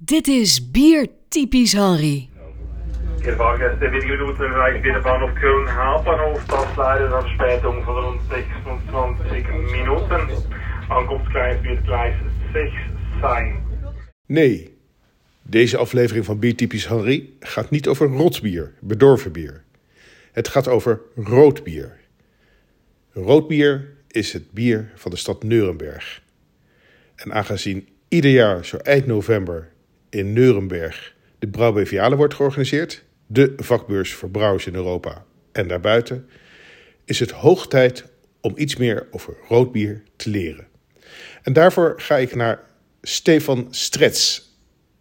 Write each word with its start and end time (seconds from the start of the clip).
Dit 0.00 0.26
is 0.26 0.70
Bier 0.70 1.06
Typisch 1.28 1.72
Henry. 1.72 2.28
Ihr 3.24 3.36
Fahrgäste, 3.36 3.92
wenige 3.92 4.16
Minuten 4.16 4.42
erreicht 4.42 4.82
wieder 4.82 5.00
Bahnhof 5.00 5.30
Köln 5.34 5.68
Hauptbahnhof. 5.68 6.44
Das 6.46 6.76
leider 6.76 7.08
dann 7.08 7.22
Verspätung 7.22 7.84
von 7.84 8.04
rund 8.04 8.20
26 8.28 9.46
Minuten. 9.70 10.42
Ankunftsgleis 10.88 11.62
wird 11.62 11.84
Gleis 11.84 12.14
6 12.52 12.72
sein. 13.20 13.62
Nee, 14.26 14.76
deze 15.42 15.78
aflevering 15.78 16.24
van 16.24 16.38
Biertypisch 16.38 16.88
Henry 16.88 17.30
gaat 17.40 17.70
niet 17.70 17.88
over 17.88 18.06
rotsbier, 18.06 18.74
bedorven 18.80 19.32
bier. 19.32 19.62
Het 20.32 20.48
gaat 20.48 20.68
over 20.68 21.00
rood 21.14 21.64
bier. 21.64 21.98
Rood 23.12 23.48
bier 23.48 23.96
is 24.08 24.32
het 24.32 24.52
bier 24.52 24.92
van 24.94 25.10
de 25.10 25.16
stad 25.16 25.42
Nuremberg. 25.42 26.22
En 27.16 27.32
aangezien 27.32 27.88
ieder 28.08 28.30
jaar 28.30 28.64
zo 28.64 28.76
eind 28.76 29.06
november 29.06 29.72
in 30.14 30.32
Nuremberg 30.32 31.14
de 31.38 31.46
Brouwbeviale 31.46 32.16
wordt 32.16 32.34
georganiseerd, 32.34 33.04
de 33.26 33.52
vakbeurs 33.56 34.12
voor 34.12 34.30
brouwers 34.30 34.66
in 34.66 34.74
Europa 34.74 35.24
en 35.52 35.68
daarbuiten, 35.68 36.28
is 37.04 37.20
het 37.20 37.30
hoog 37.30 37.68
tijd 37.68 38.04
om 38.40 38.52
iets 38.56 38.76
meer 38.76 39.06
over 39.10 39.36
rood 39.48 39.72
bier 39.72 40.02
te 40.16 40.30
leren. 40.30 40.66
En 41.42 41.52
daarvoor 41.52 41.94
ga 41.96 42.16
ik 42.16 42.34
naar 42.34 42.60
Stefan 43.02 43.66
Strets 43.70 44.52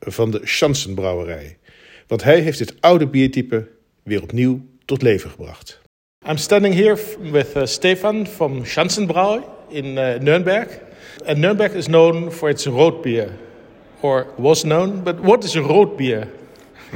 van 0.00 0.30
de 0.30 0.40
Schansenbrouwerij. 0.44 1.58
Want 2.06 2.22
hij 2.22 2.40
heeft 2.40 2.58
dit 2.58 2.74
oude 2.80 3.06
biertype 3.06 3.68
weer 4.02 4.22
opnieuw 4.22 4.66
tot 4.84 5.02
leven 5.02 5.30
gebracht. 5.30 5.80
I'm 6.28 6.36
standing 6.36 6.74
here 6.74 6.98
with 7.32 7.56
uh, 7.56 7.64
Stefan 7.64 8.26
from 8.26 8.64
Schanzenbrau 8.64 9.42
in 9.68 9.84
uh, 9.84 10.18
Nuremberg. 10.18 10.78
And 11.26 11.38
Nuremberg 11.38 11.72
is 11.72 11.86
known 11.86 12.30
for 12.30 12.48
its 12.48 12.66
road 12.66 13.02
beer, 13.02 13.30
or 14.02 14.26
was 14.38 14.64
known. 14.64 15.02
But 15.02 15.20
what 15.20 15.44
is 15.44 15.56
a 15.56 15.60
Rotbier? 15.60 16.28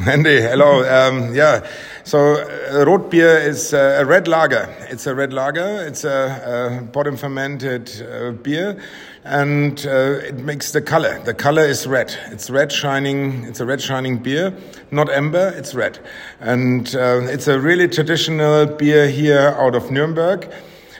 Andy, 0.06 0.40
hello. 0.40 0.84
Um, 0.88 1.34
yeah, 1.34 1.66
so 2.04 2.36
uh, 2.36 2.98
beer 2.98 3.36
is 3.36 3.74
uh, 3.74 3.98
a 4.00 4.04
red 4.04 4.28
lager. 4.28 4.72
It's 4.88 5.06
a 5.06 5.14
red 5.14 5.32
lager. 5.32 5.84
It's 5.84 6.04
a, 6.04 6.80
a 6.80 6.84
bottom 6.84 7.16
fermented 7.16 7.90
uh, 8.02 8.30
beer, 8.30 8.80
and 9.24 9.84
uh, 9.86 10.20
it 10.24 10.36
makes 10.36 10.72
the 10.72 10.80
color. 10.80 11.18
The 11.24 11.34
color 11.34 11.64
is 11.64 11.86
red. 11.86 12.16
It's 12.26 12.50
red 12.50 12.70
shining. 12.70 13.44
It's 13.44 13.60
a 13.60 13.66
red 13.66 13.82
shining 13.82 14.18
beer, 14.18 14.56
not 14.90 15.10
amber. 15.10 15.52
It's 15.56 15.74
red, 15.74 15.98
and 16.38 16.94
uh, 16.94 17.22
it's 17.24 17.48
a 17.48 17.58
really 17.58 17.88
traditional 17.88 18.66
beer 18.66 19.08
here 19.08 19.54
out 19.58 19.74
of 19.74 19.90
Nuremberg. 19.90 20.50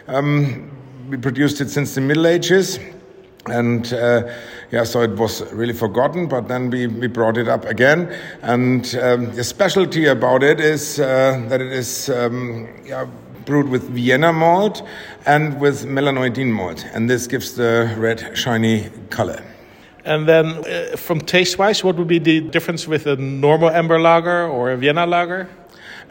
Um, 0.09 0.71
we 1.09 1.17
produced 1.17 1.61
it 1.61 1.71
since 1.71 1.95
the 1.95 2.01
Middle 2.01 2.27
Ages 2.27 2.79
and 3.47 3.93
uh, 3.93 4.31
yeah, 4.71 4.85
so 4.85 5.03
it 5.03 5.13
was 5.13 5.43
really 5.53 5.73
forgotten, 5.73 6.29
but 6.29 6.49
then 6.49 6.71
we, 6.71 6.87
we 6.87 7.07
brought 7.07 7.37
it 7.37 7.49
up 7.49 7.65
again. 7.65 8.15
And 8.43 8.95
um, 9.01 9.33
the 9.35 9.45
specialty 9.45 10.07
about 10.07 10.43
it 10.43 10.61
is 10.61 11.01
uh, 11.01 11.43
that 11.49 11.61
it 11.61 11.73
is 11.73 12.11
um, 12.11 12.69
yeah, 12.85 13.07
brewed 13.47 13.69
with 13.69 13.89
Vienna 13.91 14.33
malt 14.33 14.83
and 15.27 15.61
with 15.61 15.87
melanoidin 15.87 16.53
malt, 16.53 16.85
and 16.93 17.09
this 17.09 17.27
gives 17.27 17.55
the 17.55 17.95
red, 17.97 18.37
shiny 18.37 18.91
color. 19.09 19.43
And 20.05 20.27
then, 20.27 20.47
uh, 20.47 20.97
from 20.97 21.21
taste 21.21 21.59
wise, 21.59 21.85
what 21.85 21.97
would 21.97 22.09
be 22.09 22.19
the 22.19 22.41
difference 22.41 22.87
with 22.87 23.07
a 23.07 23.17
normal 23.17 23.71
amber 23.71 24.01
lager 24.01 24.49
or 24.49 24.71
a 24.71 24.77
Vienna 24.77 25.07
lager? 25.07 25.49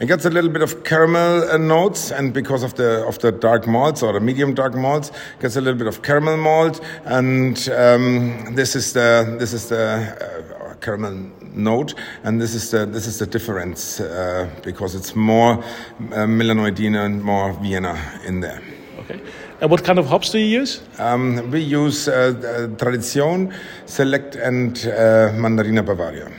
It 0.00 0.06
gets 0.06 0.24
a 0.24 0.30
little 0.30 0.48
bit 0.48 0.62
of 0.62 0.82
caramel 0.82 1.50
uh, 1.50 1.58
notes, 1.58 2.10
and 2.10 2.32
because 2.32 2.62
of 2.62 2.74
the 2.74 3.06
of 3.06 3.18
the 3.18 3.30
dark 3.30 3.66
malts 3.66 4.02
or 4.02 4.14
the 4.14 4.20
medium 4.20 4.54
dark 4.54 4.74
malts, 4.74 5.12
gets 5.40 5.56
a 5.56 5.60
little 5.60 5.78
bit 5.78 5.86
of 5.88 6.02
caramel 6.02 6.38
malt, 6.38 6.80
and 7.04 7.68
um, 7.68 8.54
this 8.54 8.74
is 8.74 8.94
the 8.94 9.36
this 9.38 9.52
is 9.52 9.68
the 9.68 9.76
uh, 9.76 10.74
caramel 10.80 11.30
note, 11.52 11.94
and 12.24 12.40
this 12.40 12.54
is 12.54 12.70
the 12.70 12.86
this 12.86 13.06
is 13.06 13.18
the 13.18 13.26
difference 13.26 14.00
uh, 14.00 14.48
because 14.62 14.94
it's 14.94 15.14
more 15.14 15.52
uh, 15.52 16.26
melanoidin 16.26 16.96
and 16.96 17.22
more 17.22 17.52
Vienna 17.52 17.94
in 18.26 18.40
there. 18.40 18.62
Okay. 19.00 19.20
And 19.60 19.70
what 19.70 19.84
kind 19.84 19.98
of 19.98 20.06
hops 20.06 20.30
do 20.30 20.38
you 20.38 20.60
use? 20.60 20.80
Um, 20.98 21.50
we 21.50 21.60
use 21.60 22.08
uh, 22.08 22.70
Tradition, 22.78 23.52
Select, 23.84 24.34
and 24.36 24.78
uh, 24.78 25.32
Mandarina 25.36 25.84
Bavaria. 25.84 26.32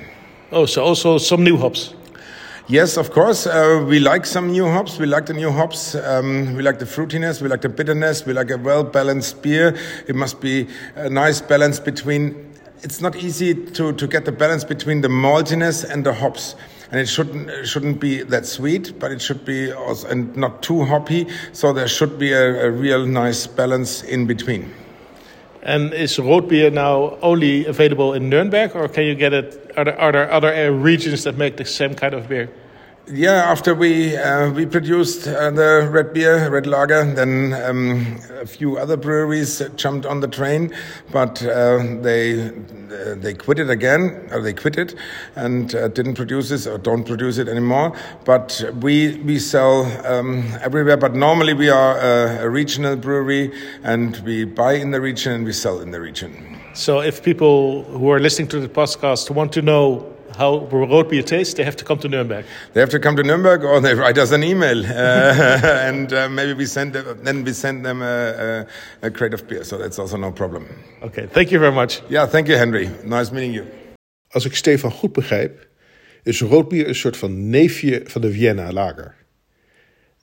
Oh, 0.51 0.65
so 0.65 0.83
also 0.83 1.19
some 1.19 1.43
new 1.43 1.57
hops. 1.57 1.93
Yes, 2.67 2.95
of 2.95 3.11
course. 3.11 3.47
Uh, 3.47 3.83
we 3.87 3.99
like 3.99 4.25
some 4.25 4.51
new 4.51 4.65
hops. 4.65 4.97
We 4.97 5.05
like 5.05 5.25
the 5.25 5.33
new 5.33 5.51
hops. 5.51 5.95
Um, 5.95 6.55
we 6.55 6.61
like 6.61 6.79
the 6.79 6.85
fruitiness. 6.85 7.41
We 7.41 7.49
like 7.49 7.61
the 7.61 7.69
bitterness. 7.69 8.25
We 8.25 8.33
like 8.33 8.51
a 8.51 8.57
well 8.57 8.83
balanced 8.83 9.41
beer. 9.41 9.75
It 10.07 10.15
must 10.15 10.39
be 10.39 10.67
a 10.95 11.09
nice 11.09 11.41
balance 11.41 11.79
between. 11.79 12.53
It's 12.83 13.01
not 13.01 13.15
easy 13.15 13.53
to, 13.53 13.93
to 13.93 14.07
get 14.07 14.25
the 14.25 14.31
balance 14.31 14.63
between 14.63 15.01
the 15.01 15.07
maltiness 15.07 15.83
and 15.83 16.05
the 16.05 16.13
hops. 16.13 16.55
And 16.91 16.99
it 16.99 17.07
shouldn't 17.07 17.49
it 17.49 17.67
shouldn't 17.67 17.99
be 17.99 18.23
that 18.23 18.45
sweet, 18.45 18.97
but 18.99 19.11
it 19.11 19.21
should 19.21 19.43
be 19.43 19.71
also 19.71 20.07
and 20.07 20.35
not 20.37 20.61
too 20.61 20.85
hoppy. 20.85 21.27
So 21.53 21.73
there 21.73 21.87
should 21.87 22.17
be 22.19 22.31
a, 22.31 22.67
a 22.67 22.71
real 22.71 23.05
nice 23.05 23.47
balance 23.47 24.03
in 24.03 24.27
between. 24.27 24.71
And 25.63 25.93
is 25.93 26.17
Rotbier 26.17 26.73
now 26.73 27.17
only 27.21 27.65
available 27.65 28.13
in 28.13 28.29
Nuremberg, 28.29 28.75
or 28.75 28.87
can 28.87 29.03
you 29.03 29.15
get 29.15 29.33
it? 29.33 29.71
Are 29.77 29.85
there, 29.85 29.99
are 29.99 30.11
there 30.11 30.31
other 30.31 30.53
uh, 30.53 30.69
regions 30.69 31.23
that 31.23 31.37
make 31.37 31.57
the 31.57 31.65
same 31.65 31.93
kind 31.93 32.13
of 32.13 32.27
beer? 32.27 32.49
Yeah, 33.07 33.51
after 33.51 33.73
we 33.73 34.15
uh, 34.15 34.51
we 34.51 34.67
produced 34.67 35.27
uh, 35.27 35.49
the 35.49 35.89
red 35.91 36.13
beer, 36.13 36.49
red 36.49 36.67
lager, 36.67 37.03
then 37.03 37.51
um, 37.53 38.19
a 38.39 38.45
few 38.45 38.77
other 38.77 38.95
breweries 38.95 39.61
jumped 39.75 40.05
on 40.05 40.19
the 40.19 40.27
train, 40.27 40.71
but 41.11 41.43
uh, 41.43 41.79
they 42.01 42.51
they 43.15 43.33
quit 43.33 43.57
it 43.57 43.71
again, 43.71 44.29
or 44.31 44.41
they 44.41 44.53
quit 44.53 44.77
it, 44.77 44.95
and 45.35 45.73
uh, 45.73 45.87
didn't 45.87 46.13
produce 46.13 46.49
this 46.49 46.67
or 46.67 46.77
don't 46.77 47.03
produce 47.03 47.39
it 47.39 47.49
anymore. 47.49 47.97
But 48.23 48.63
we 48.81 49.17
we 49.17 49.39
sell 49.39 49.85
um, 50.05 50.43
everywhere. 50.61 50.97
But 50.97 51.15
normally 51.15 51.55
we 51.55 51.69
are 51.69 51.97
a, 51.97 52.45
a 52.45 52.49
regional 52.49 52.95
brewery, 52.95 53.51
and 53.83 54.15
we 54.17 54.45
buy 54.45 54.73
in 54.73 54.91
the 54.91 55.01
region 55.01 55.33
and 55.33 55.43
we 55.43 55.53
sell 55.53 55.81
in 55.81 55.89
the 55.89 55.99
region. 55.99 56.59
So, 56.73 57.01
if 57.01 57.23
people 57.23 57.83
who 57.83 58.11
are 58.11 58.19
listening 58.19 58.47
to 58.49 58.59
the 58.59 58.69
podcast 58.69 59.31
want 59.31 59.51
to 59.53 59.61
know 59.61 60.07
how 60.35 60.67
road 60.71 61.09
beer 61.09 61.23
tastes, 61.23 61.53
they 61.53 61.63
have 61.63 61.75
to 61.75 61.85
come 61.85 61.99
to 61.99 62.07
Nuremberg. 62.07 62.45
They 62.73 62.79
have 62.79 62.89
to 62.89 62.99
come 62.99 63.15
to 63.15 63.23
Nuremberg, 63.23 63.63
or 63.63 63.79
they 63.81 63.93
write 63.93 64.17
us 64.17 64.31
an 64.31 64.43
email, 64.43 64.85
uh, 64.85 64.89
and 65.87 66.11
uh, 66.13 66.29
maybe 66.29 66.53
we 66.53 66.65
send 66.65 66.93
them, 66.93 67.19
then 67.23 67.43
we 67.43 67.53
send 67.53 67.85
them 67.85 68.01
a, 68.01 68.65
a, 69.01 69.07
a, 69.07 69.11
crate 69.11 69.33
of 69.33 69.47
beer. 69.47 69.63
So 69.63 69.77
that's 69.77 69.99
also 69.99 70.17
no 70.17 70.31
problem. 70.31 70.65
Okay, 71.01 71.27
thank 71.27 71.51
you 71.51 71.59
very 71.59 71.73
much. 71.73 72.01
Yeah, 72.09 72.25
thank 72.25 72.47
you, 72.47 72.57
Henry. 72.57 72.89
Nice 73.03 73.31
meeting 73.31 73.53
you. 73.53 73.65
Als 74.31 74.45
ik 74.45 74.55
Stefan 74.55 74.91
goed 74.91 75.13
begrijp, 75.13 75.67
is 76.23 76.41
roodbier 76.41 76.87
een 76.87 76.95
soort 76.95 77.17
van 77.17 77.49
neefje 77.49 78.01
van 78.05 78.21
de 78.21 78.31
Vienna 78.31 78.71
Lager. 78.71 79.15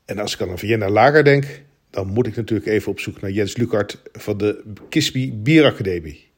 En 0.05 0.19
als 0.19 0.35
ik 0.35 0.41
aan 0.41 0.49
een 0.49 0.59
Vienna 0.59 0.89
Lager 0.89 1.25
denk, 1.25 1.63
dan 1.91 2.07
moet 2.07 2.27
ik 2.27 2.37
natuurlijk 2.37 2.69
even 2.69 2.91
op 2.91 3.01
zoek 3.01 3.21
naar 3.21 3.31
Jens 3.31 3.57
Lukart 3.57 4.03
van 4.13 4.39
de 4.39 4.65
Kisby 4.89 5.33
Bieracademie. 5.35 6.29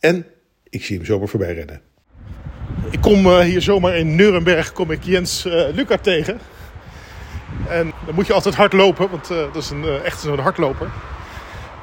En 0.00 0.26
ik 0.68 0.84
zie 0.84 0.96
hem 0.96 1.06
zomaar 1.06 1.28
voorbij 1.28 1.54
rennen. 1.54 1.80
Ik 2.90 3.00
kom 3.00 3.26
uh, 3.26 3.38
hier 3.38 3.62
zomaar 3.62 3.96
in 3.96 4.14
Nuremberg 4.14 4.72
kom 4.72 4.90
ik 4.90 5.04
Jens 5.04 5.46
uh, 5.46 5.52
Lukart 5.72 6.02
tegen. 6.02 6.40
En 7.68 7.92
dan 8.06 8.14
moet 8.14 8.26
je 8.26 8.32
altijd 8.32 8.54
hard 8.54 8.72
lopen, 8.72 9.10
want 9.10 9.30
uh, 9.30 9.38
dat 9.52 9.62
is 9.62 9.70
een, 9.70 9.84
echt 10.04 10.20
zo'n 10.20 10.38
hardloper. 10.38 10.88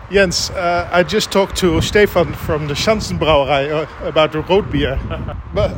Jens, 0.08 0.52
I 0.98 1.04
just 1.08 1.32
talked 1.32 1.56
to 1.56 1.80
Stefan 1.80 2.36
from 2.36 2.68
the 2.68 2.76
Schanzenbrauerei 2.76 3.88
about 4.08 4.32
the 4.32 4.42
road 4.48 4.70
beer. 4.70 4.98
but 5.54 5.72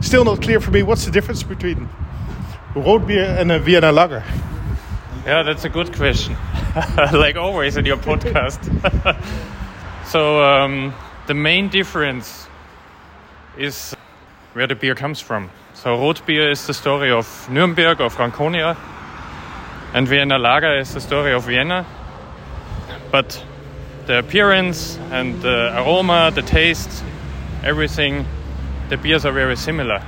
still 0.00 0.24
not 0.24 0.40
clear 0.40 0.60
for 0.60 0.72
me 0.72 0.84
what's 0.84 1.04
the 1.04 1.10
difference 1.10 1.46
between 1.46 1.88
road 2.74 3.06
beer 3.06 3.36
and 3.38 3.50
a 3.50 3.58
Vienna 3.58 3.92
Lager. 3.92 4.22
Yeah, 5.26 5.42
that's 5.42 5.64
a 5.64 5.68
good 5.68 5.92
question. 5.94 6.36
like 7.12 7.36
always 7.36 7.76
in 7.76 7.84
your 7.84 7.98
podcast. 7.98 8.58
so 10.06 10.42
um, 10.42 10.92
the 11.26 11.34
main 11.34 11.68
difference 11.68 12.48
is 13.56 13.94
where 14.52 14.66
the 14.66 14.74
beer 14.74 14.94
comes 14.94 15.20
from. 15.20 15.50
So 15.74 15.96
Rotbier 15.96 16.50
is 16.50 16.66
the 16.66 16.74
story 16.74 17.10
of 17.10 17.48
Nuremberg 17.50 18.00
or 18.00 18.10
Franconia, 18.10 18.76
and 19.94 20.06
Vienna 20.06 20.38
Lager 20.38 20.78
is 20.78 20.94
the 20.94 21.00
story 21.00 21.32
of 21.32 21.44
Vienna. 21.44 21.86
But 23.10 23.44
the 24.06 24.18
appearance 24.18 24.98
and 25.10 25.40
the 25.42 25.72
aroma, 25.76 26.30
the 26.34 26.42
taste, 26.42 27.04
everything, 27.62 28.26
the 28.88 28.96
beers 28.96 29.24
are 29.24 29.32
very 29.32 29.56
similar. 29.56 30.02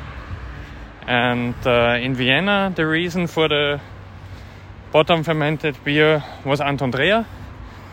And 1.07 1.55
uh, 1.67 1.99
in 2.01 2.15
Vienna, 2.15 2.73
the 2.75 2.87
reason 2.87 3.27
for 3.27 3.49
the 3.49 3.81
bottom 4.91 5.23
fermented 5.23 5.77
beer 5.85 6.25
was 6.45 6.61
Anton 6.61 6.93
Dreher, 6.93 7.27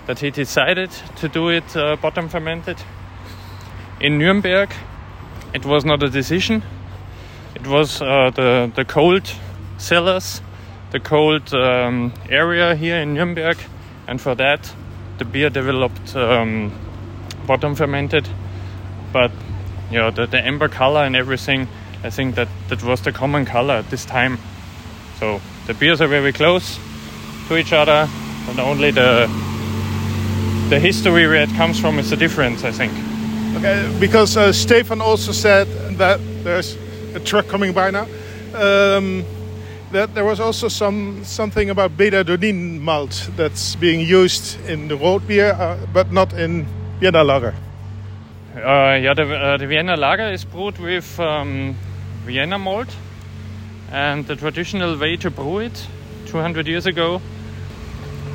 that 0.08 0.20
he 0.20 0.32
decided 0.32 0.92
to 1.18 1.28
do 1.28 1.50
it 1.50 1.76
uh, 1.76 1.96
bottom 1.98 2.30
fermented. 2.30 2.78
In 4.00 4.18
Nuremberg, 4.18 4.74
it 5.54 5.66
was 5.66 5.86
not 5.86 6.02
a 6.04 6.10
decision. 6.10 6.64
It 7.56 7.68
was 7.68 8.02
uh, 8.02 8.32
the 8.34 8.72
the 8.76 8.86
cold 8.86 9.32
cellars, 9.78 10.42
the 10.92 11.00
cold 11.00 11.54
um, 11.54 12.14
area 12.30 12.76
here 12.76 12.98
in 12.98 13.14
Nuremberg, 13.14 13.58
and 14.08 14.22
for 14.22 14.36
that, 14.36 14.74
the 15.18 15.26
beer 15.26 15.50
developed 15.50 16.16
um, 16.16 16.72
bottom 17.46 17.76
fermented. 17.76 18.28
But 19.12 19.32
you 19.92 19.98
know, 19.98 20.12
the, 20.12 20.26
the 20.26 20.40
amber 20.40 20.70
color 20.70 21.04
and 21.04 21.16
everything. 21.16 21.68
I 22.04 22.10
think 22.10 22.36
that 22.36 22.48
that 22.70 22.82
was 22.84 23.02
the 23.02 23.12
common 23.12 23.46
color 23.46 23.76
at 23.76 23.90
this 23.92 24.06
time. 24.06 24.40
So 25.20 25.40
the 25.68 25.76
beers 25.76 26.02
are 26.02 26.08
very 26.08 26.34
close 26.34 26.80
to 27.48 27.58
each 27.58 27.74
other, 27.74 28.10
and 28.50 28.60
only 28.60 28.92
the 28.92 29.28
the 30.70 30.80
history 30.80 31.28
where 31.28 31.44
it 31.44 31.54
comes 31.58 31.80
from 31.80 32.00
is 32.00 32.10
the 32.10 32.16
difference, 32.16 32.64
I 32.64 32.72
think. 32.72 33.11
Okay, 33.58 33.98
because 34.00 34.38
uh, 34.38 34.54
Stefan 34.54 35.02
also 35.02 35.32
said 35.32 35.68
that 35.98 36.20
there's 36.44 36.78
a 37.14 37.20
truck 37.20 37.48
coming 37.48 37.74
by 37.74 37.92
now. 37.92 38.08
Um, 38.56 39.26
that 39.92 40.14
there 40.16 40.24
was 40.24 40.40
also 40.40 40.70
some 40.70 41.24
something 41.24 41.70
about 41.70 41.98
melanoidin 41.98 42.80
malt 42.80 43.30
that's 43.36 43.76
being 43.76 44.00
used 44.00 44.58
in 44.68 44.88
the 44.88 44.96
Rotbier, 44.96 45.54
uh, 45.60 45.78
but 45.94 46.12
not 46.12 46.34
in 46.34 46.66
Vienna 47.00 47.24
lager. 47.24 47.54
Uh, 48.56 48.98
yeah, 49.02 49.14
the, 49.14 49.24
uh, 49.24 49.58
the 49.58 49.68
Vienna 49.68 49.96
lager 49.96 50.32
is 50.32 50.46
brewed 50.46 50.78
with 50.80 51.20
um, 51.20 51.76
Vienna 52.26 52.58
malt, 52.58 52.96
and 53.92 54.26
the 54.28 54.36
traditional 54.36 54.98
way 54.98 55.18
to 55.18 55.30
brew 55.30 55.60
it 55.60 55.88
200 56.28 56.68
years 56.68 56.86
ago 56.86 57.22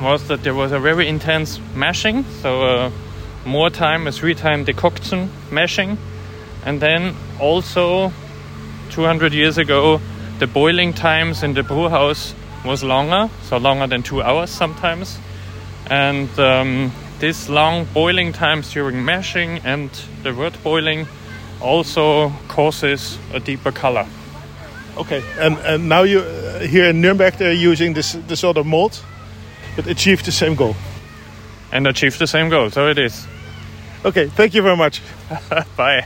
was 0.01 0.27
that 0.27 0.43
there 0.43 0.53
was 0.53 0.71
a 0.71 0.79
very 0.79 1.07
intense 1.07 1.59
mashing, 1.75 2.23
so 2.41 2.61
uh, 2.61 2.91
more 3.47 3.69
time, 3.69 4.07
a 4.07 4.11
three 4.11 4.35
time 4.35 4.63
decoction 4.63 5.31
mashing, 5.51 5.97
and 6.65 6.79
then 6.81 7.15
also 7.39 8.11
200 8.91 9.33
years 9.33 9.57
ago 9.57 9.99
the 10.39 10.47
boiling 10.47 10.93
times 10.93 11.41
in 11.41 11.53
the 11.55 11.63
brew 11.63 11.89
house 11.89 12.35
was 12.63 12.83
longer, 12.83 13.29
so 13.43 13.57
longer 13.57 13.87
than 13.87 14.03
two 14.03 14.21
hours 14.21 14.51
sometimes. 14.51 15.17
And 15.89 16.29
um, 16.39 16.91
this 17.19 17.49
long 17.49 17.85
boiling 17.85 18.33
times 18.33 18.71
during 18.71 19.03
mashing 19.03 19.59
and 19.63 19.89
the 20.21 20.33
wort 20.33 20.61
boiling 20.63 21.07
also 21.61 22.29
causes 22.47 23.17
a 23.33 23.39
deeper 23.39 23.71
color. 23.71 24.05
Okay, 24.97 25.23
and, 25.39 25.57
and 25.59 25.89
now 25.89 26.03
you 26.03 26.19
uh, 26.19 26.59
here 26.59 26.89
in 26.89 27.01
Nuremberg 27.01 27.35
they're 27.35 27.53
using 27.53 27.93
this 27.93 28.13
this 28.27 28.43
other 28.43 28.63
malt, 28.63 29.03
but 29.75 29.87
achieve 29.87 30.23
the 30.23 30.31
same 30.31 30.55
goal. 30.55 30.75
And 31.71 31.85
achieve 31.87 32.17
the 32.17 32.27
same 32.27 32.49
goal, 32.49 32.69
so 32.69 32.87
it 32.87 32.97
is. 32.97 33.27
Okay, 34.03 34.29
thank 34.35 34.51
you 34.51 34.63
very 34.63 34.77
much. 34.77 35.01
Bye. 35.75 36.05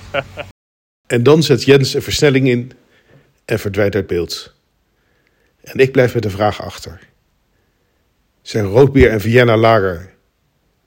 En 1.07 1.23
dan 1.23 1.43
zet 1.43 1.63
Jens 1.63 1.93
een 1.93 2.01
versnelling 2.01 2.47
in 2.47 2.71
en 3.45 3.59
verdwijnt 3.59 3.95
uit 3.95 4.07
beeld. 4.07 4.53
En 5.63 5.79
ik 5.79 5.91
blijf 5.91 6.13
met 6.13 6.23
de 6.23 6.29
vraag 6.29 6.61
achter. 6.61 6.99
Zijn 8.41 8.65
roodbier 8.65 9.09
en 9.09 9.21
Vienna 9.21 9.57
Lager 9.57 10.13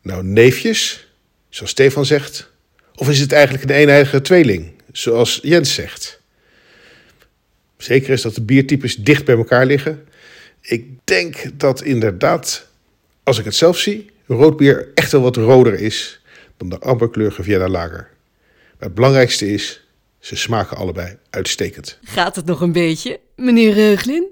nou 0.02 0.24
neefjes, 0.24 1.08
zoals 1.48 1.70
Stefan 1.70 2.04
zegt? 2.04 2.50
Of 2.94 3.08
is 3.08 3.20
het 3.20 3.32
eigenlijk 3.32 3.64
een 3.64 3.76
eeneiige 3.76 4.20
tweeling, 4.20 4.72
zoals 4.92 5.38
Jens 5.42 5.74
zegt? 5.74 6.20
Zeker 7.76 8.10
is 8.10 8.22
dat 8.22 8.34
de 8.34 8.42
biertypes 8.42 8.96
dicht 8.96 9.24
bij 9.24 9.36
elkaar 9.36 9.66
liggen. 9.66 10.08
Ik 10.60 10.86
denk 11.04 11.58
dat 11.58 11.82
inderdaad, 11.82 12.68
als 13.22 13.38
ik 13.38 13.44
het 13.44 13.54
zelf 13.54 13.78
zie, 13.78 14.10
roodbier 14.26 14.88
echt 14.94 15.12
wel 15.12 15.20
wat 15.20 15.36
roder 15.36 15.74
is 15.74 16.20
dan 16.56 16.68
de 16.68 16.78
amberkleurige 16.78 17.42
Vienna 17.42 17.68
Lager. 17.68 18.10
Maar 18.78 18.88
het 18.88 18.94
belangrijkste 18.94 19.52
is, 19.52 19.88
ze 20.18 20.36
smaken 20.36 20.76
allebei 20.76 21.18
uitstekend. 21.30 21.98
Gaat 22.02 22.36
het 22.36 22.44
nog 22.44 22.60
een 22.60 22.72
beetje, 22.72 23.20
meneer 23.36 23.72
Reuglin? 23.72 24.28